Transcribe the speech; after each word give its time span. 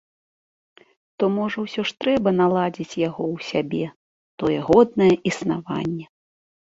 То 1.23 1.29
можа 1.33 1.57
ўсё 1.65 1.81
ж 1.89 1.93
трэба 2.05 2.29
наладзіць 2.41 2.99
яго 3.07 3.23
ў 3.35 3.51
сябе, 3.51 3.85
тое 4.41 4.57
годнае 4.71 5.13
існаванне? 5.33 6.05